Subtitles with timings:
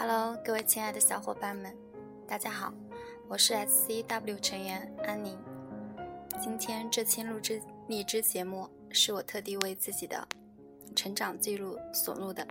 [0.00, 1.76] Hello，各位亲爱的小伙伴们，
[2.24, 2.72] 大家好，
[3.26, 5.36] 我是 SCW 成员安宁。
[6.40, 10.24] 今天这期录制荔枝节目是我特地为自己的
[10.94, 12.46] 成长记录所录的。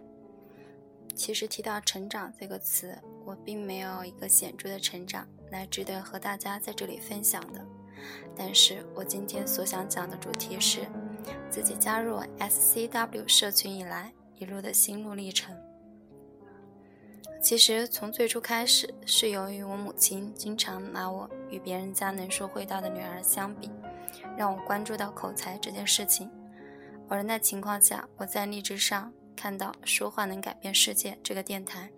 [1.16, 2.94] 其实提到成长这个词，
[3.24, 7.66] 我并没有一个显著的成长来值得和大家在这里分享的。
[8.36, 10.86] 但是我今天所想讲的主题是
[11.50, 15.56] 自己加入 SCW 社群以来一路的心路历程。
[17.40, 23.72] 其实从最初开始，是由于我母亲经常拿我与别人家能说会道的女儿相比，
[24.38, 26.30] 让我关注到口才这件事情。
[27.10, 31.90] 偶然的情况下，我在荔枝上看到“说话能改变世界”这个电台，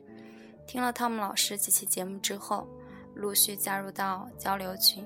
[0.68, 2.68] 听了汤姆老师几期节目之后，
[3.16, 5.04] 陆续加入到交流群，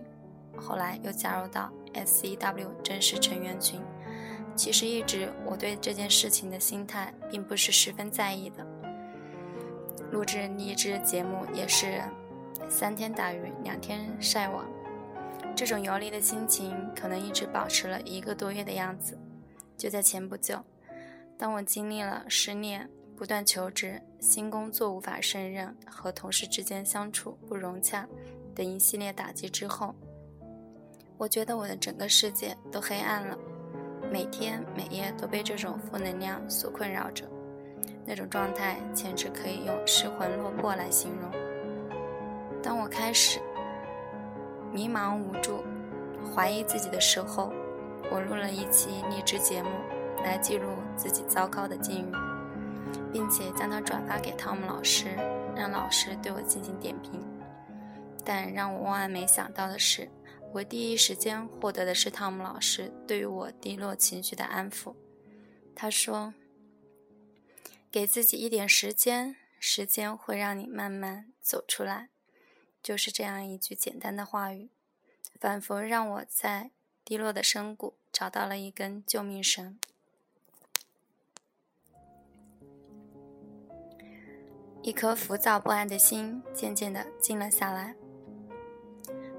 [0.57, 3.79] 后来又加入到 SCW 正式成员群。
[4.55, 8.72] 其实一直我对这件事情的心态并不是十分在意的。
[10.13, 11.99] 录制荔枝节目也是
[12.69, 14.63] 三天打鱼两天晒网，
[15.55, 19.17] 这种游离的心情可能一直保持了一个多月的样子。
[19.75, 20.63] 就在前不久，
[21.35, 28.07] 当我经历了失恋、不断求职、新工作无法胜任和同事之间相处不融洽
[28.53, 29.95] 等一系列打击之后，
[31.17, 33.35] 我觉得我的整个世界都黑暗了，
[34.11, 37.27] 每天每夜都被这种负能量所困扰着。
[38.05, 41.31] 那种状态简直可以用失魂落魄来形容。
[42.61, 43.39] 当我开始
[44.71, 45.63] 迷茫无助、
[46.33, 47.53] 怀疑自己的时候，
[48.11, 49.69] 我录了一期励志节目，
[50.23, 52.15] 来记录自己糟糕的境遇，
[53.11, 55.07] 并且将它转发给汤姆老师，
[55.55, 57.21] 让老师对我进行点评。
[58.23, 60.09] 但让我万万没想到的是，
[60.53, 64.93] 我第一时间获得的是汤姆老师对于我低落情绪的安抚。
[65.75, 66.33] 他说。
[67.93, 72.09] 给自己一点时间，时间会让你慢慢走出来。
[72.81, 74.71] 就是这样一句简单的话语，
[75.39, 76.71] 仿佛让我在
[77.05, 79.77] 低落的深谷找到了一根救命绳。
[84.81, 87.93] 一颗浮躁不安的心渐渐的静了下来。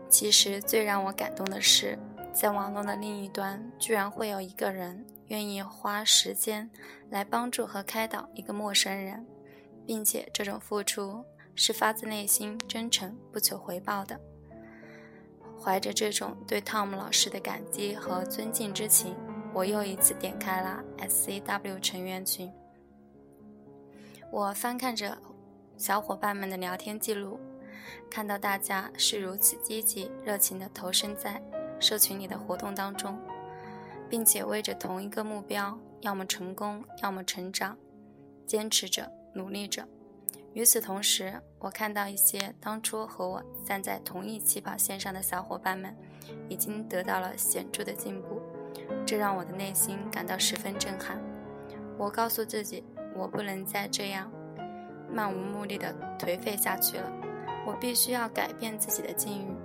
[0.09, 1.99] 其实最让我感动的是，
[2.33, 5.05] 在网络的另一端，居然会有一个人。
[5.29, 6.71] 愿意花时间
[7.11, 9.27] 来帮助和开导一个陌生人，
[9.87, 11.25] 并且这种付出
[11.55, 14.21] 是发自内心、真诚、不求回报的。
[15.59, 19.17] 怀着这种对汤姆老师的感激和尊敬之情，
[19.55, 22.53] 我又一次点开了 SCW 成员群。
[24.31, 25.17] 我翻看着
[25.79, 27.41] 小伙伴们的聊天记录，
[28.11, 31.41] 看到大家是如此积极、热情地投身在
[31.81, 33.19] 社群里的活动当中。
[34.15, 37.77] 并且为着同一个目标，要么成功，要么成长，
[38.47, 39.85] 坚持着，努力着。
[40.53, 45.93] 与此同时，我看到一些当初和我站在同一起跑线上的小伙伴们，
[46.49, 48.41] 已经得到了显著的进步，
[49.05, 51.21] 这让我的内心感到十分震撼。
[51.99, 52.85] 我告诉自己，
[53.17, 54.31] 我不能再这样
[55.11, 57.13] 漫无目的的颓废下去了，
[57.67, 59.57] 我必须要改变自己的境遇，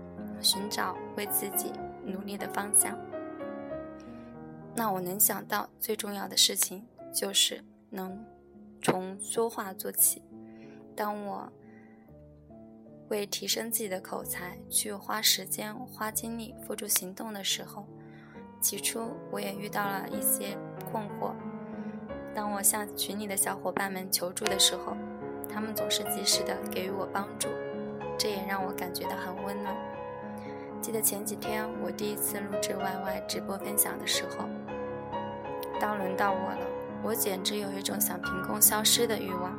[0.42, 1.72] 寻找为自己
[2.04, 2.98] 努力的方向。
[4.76, 8.26] 那我能想到最重要的事情，就是能
[8.82, 10.22] 从说话做起。
[10.96, 11.52] 当我
[13.10, 17.86] 为提升自己的口才去花时间、花精力、付诸行动的时候，
[18.62, 20.58] 起初我也遇到了一些
[20.92, 21.34] 困惑。
[22.36, 24.96] 当我向群里的小伙伴们求助的时候，
[25.50, 27.50] 他们总是及时的给予我帮助，
[28.18, 29.76] 这也让我感觉到很温暖。
[30.82, 34.48] 记得前几天我第一次录制 YY 直播分享的时候。
[35.80, 36.68] 当轮到我了，
[37.04, 39.58] 我简直有一种想凭空消失的欲望，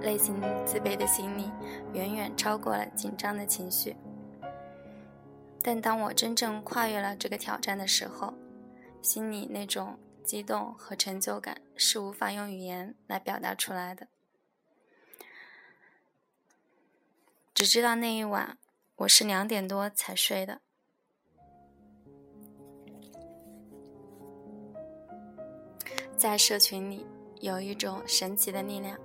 [0.00, 0.34] 内心
[0.64, 1.50] 自卑的心理
[1.92, 3.96] 远远超过了紧张的情绪。
[5.62, 8.34] 但当我真正跨越了这个挑战的时候，
[9.00, 14.08] 心里那种激动和成就感是无法用语言来表达出来的。
[17.52, 18.58] 只知道那一晚
[18.96, 20.60] 我是两点多才睡的。
[26.16, 27.04] 在社群里
[27.40, 28.96] 有一种神奇的力量，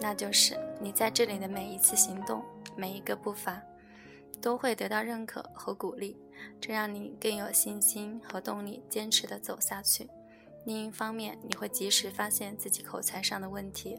[0.00, 2.44] 那就是你在这里的每一次行动、
[2.76, 3.62] 每一个步伐，
[4.42, 6.20] 都会得到认可和鼓励，
[6.60, 10.10] 这让你更有信心和动力坚持的走下去。
[10.64, 13.96] 另一方面，你会及时发现自己口才上的问题，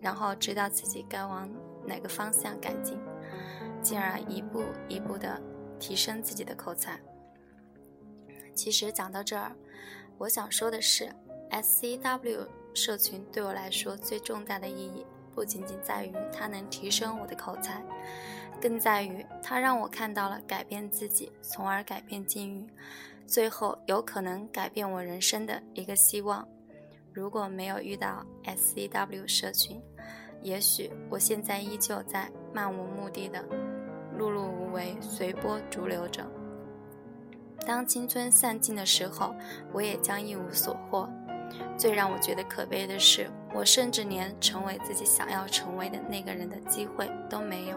[0.00, 1.48] 然后知道自己该往
[1.86, 2.98] 哪个方向改进，
[3.92, 5.38] 进而一步一步的
[5.78, 6.98] 提升自己的口才。
[8.54, 9.54] 其实讲到这儿，
[10.16, 11.12] 我想说的是。
[11.50, 15.04] SCW 社群对我来说最重大的意义，
[15.34, 17.84] 不仅仅在于它能提升我的口才，
[18.62, 22.66] 更在于它让我看到了改变自己，从而改变境遇，
[23.26, 26.48] 最后有可能改变我人生的一个希望。
[27.12, 29.78] 如果没有遇到 SCW 社群，
[30.40, 33.44] 也许我现在依旧在漫无目的的
[34.22, 36.24] 碌碌无为，随波逐流着。
[37.66, 39.34] 当青春散尽的时候，
[39.72, 41.08] 我也将一无所获。
[41.76, 47.76] 最让我觉得可悲的是，我甚至连成为自己想要成为的那个人的机会都没有，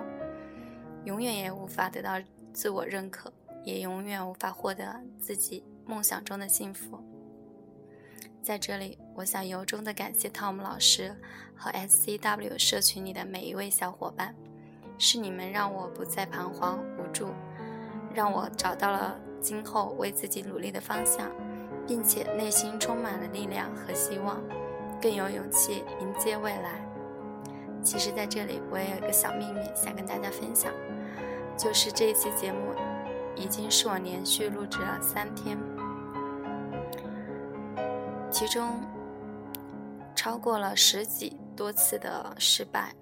[1.06, 2.21] 永远也无法得到
[2.53, 3.33] 自我认可，
[3.63, 7.03] 也永远无法获得自己梦想中的幸福。
[8.44, 11.15] 在这里，我想由衷的感谢 Tom 老师
[11.56, 14.36] 和 SCW 社群里的每一位小伙伴，
[14.97, 17.30] 是你们让我不再彷徨无助，
[18.13, 21.30] 让我找到了今后为自己努力的方向。
[21.88, 24.42] 并且内心充满了力量和希望，
[25.00, 26.83] 更有勇气迎接未来。
[27.83, 30.71] 其实，在这里我也有一个小秘密想跟大家分享，
[31.56, 32.74] 就是这一期节目
[33.36, 35.56] 已经是我连续录制了三天，
[38.31, 38.81] 其中
[40.15, 42.95] 超过了十几多次的失败，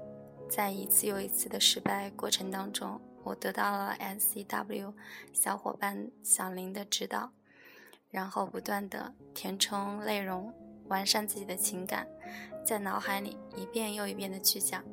[0.55, 4.93] 在一次又一次的失败过程当中，我得到了 S C W
[5.33, 7.31] 小伙伴小林的指导。
[8.11, 10.53] 然后不断的填充内容，
[10.85, 12.07] 完善自己的情感，
[12.63, 14.83] 在脑海里一遍又一遍的去讲，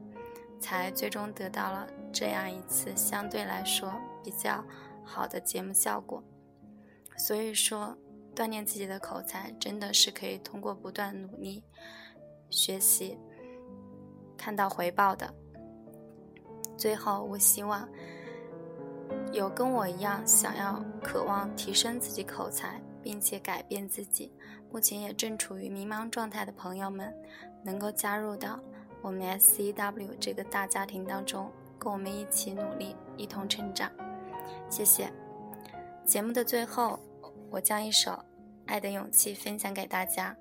[0.59, 3.93] 才最终得到了这样一次相对来说
[4.25, 4.65] 比较
[5.05, 6.25] 好的节目效果。
[7.19, 7.95] 所以说，
[8.35, 11.63] 锻炼自己的口才真的是可以通过不断努力
[12.49, 13.19] 学习
[14.39, 15.35] 看到回报的。
[16.81, 17.89] 最后，我希望
[19.31, 22.81] 有跟我一样想要、渴望提升自己口才。
[23.03, 24.31] 并且改变自己，
[24.71, 27.11] 目前也正处于迷茫状态的朋友们，
[27.65, 28.61] 能够加入到
[29.01, 33.91] 我们 SCW 这个大家庭当中，跟我们一起努力，一同成长。
[34.69, 35.11] 谢谢。
[36.05, 37.01] 节目的最后，
[37.51, 38.11] 我将一首
[38.67, 40.37] 《爱的勇气》分享给大家。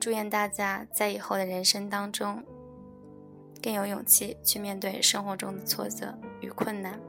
[0.00, 2.42] 祝愿大家在以后的人生当中，
[3.64, 7.00] 更有勇气去面对生活中的挫折与困难。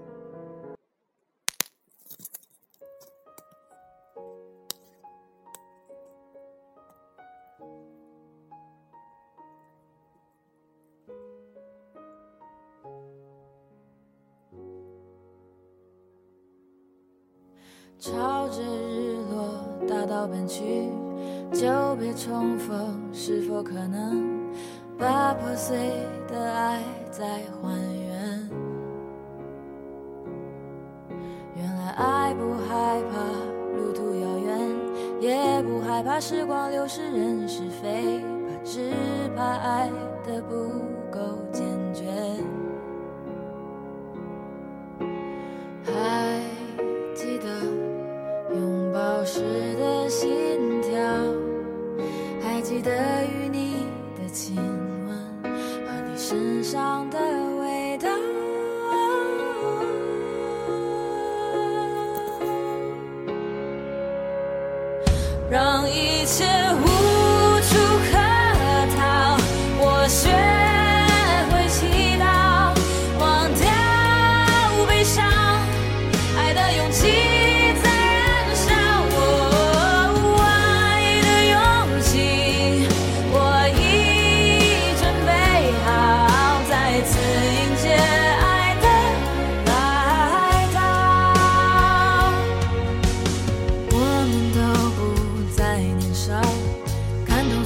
[18.00, 20.90] 朝着日落大道奔去，
[21.51, 24.45] 久别重逢，是否可能
[24.98, 25.78] 把破碎
[26.28, 26.82] 的爱
[27.12, 27.26] 再
[27.62, 27.78] 还
[28.08, 28.50] 原？
[31.56, 33.20] 原来爱不害怕
[33.78, 34.70] 路途遥远，
[35.22, 38.94] 也不害怕时光流逝人是非，怕只
[39.36, 39.90] 怕爱
[40.26, 40.56] 的不
[41.12, 41.20] 够
[41.52, 42.06] 坚决。
[45.84, 46.42] 还
[47.14, 47.48] 记得
[48.56, 49.42] 拥抱时
[49.80, 50.30] 的心
[50.82, 51.00] 跳，
[52.42, 52.92] 还记得
[53.26, 53.86] 与你
[54.18, 54.56] 的亲
[56.27, 57.19] 身上的
[57.60, 58.10] 味道，
[65.51, 66.44] 让一切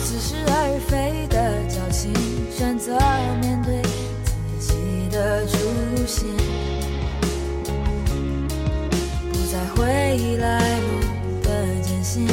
[0.10, 1.38] 似是而非的
[1.70, 2.12] 矫情，
[2.52, 2.98] 选择
[3.42, 3.80] 面对
[4.60, 5.54] 自己的初
[6.08, 6.36] 心，
[9.32, 10.88] 不再回忆来路
[11.44, 12.26] 的艰辛，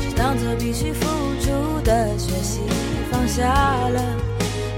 [0.00, 1.06] 只当作必须付
[1.42, 2.60] 出的学习，
[3.10, 4.00] 放下了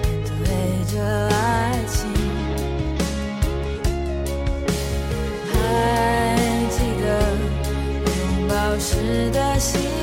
[0.03, 2.11] 面对着爱情，
[5.53, 5.55] 还
[6.69, 7.07] 记得
[8.09, 9.94] 拥抱时的心。